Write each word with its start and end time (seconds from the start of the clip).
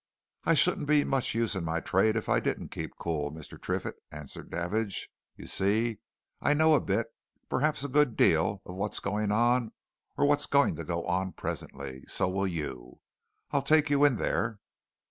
"I 0.45 0.55
shouldn't 0.55 0.87
be 0.87 1.03
much 1.03 1.35
use 1.35 1.55
in 1.55 1.63
my 1.63 1.79
trade 1.79 2.15
if 2.15 2.27
I 2.27 2.39
didn't 2.39 2.69
keep 2.71 2.97
cool, 2.97 3.31
Mr. 3.31 3.61
Triffitt," 3.61 3.97
answered 4.11 4.49
Davidge. 4.49 5.07
"You 5.35 5.45
see, 5.45 5.99
I 6.41 6.55
know 6.55 6.73
a 6.73 6.81
bit 6.81 7.13
perhaps 7.51 7.83
a 7.83 7.87
good 7.87 8.17
deal 8.17 8.63
of 8.65 8.73
what's 8.73 8.99
going 8.99 9.31
on 9.31 9.73
or 10.17 10.25
what's 10.25 10.47
going 10.47 10.75
to 10.77 10.83
go 10.83 11.05
on, 11.05 11.33
presently. 11.33 12.01
So 12.07 12.27
will 12.27 12.47
you. 12.47 12.99
I'll 13.51 13.61
take 13.61 13.91
you 13.91 14.03
in 14.03 14.15
there." 14.15 14.59